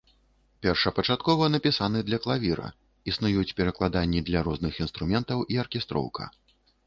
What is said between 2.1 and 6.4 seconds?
клавіра, існуюць перакладанні для розных інструментаў і аркестроўка.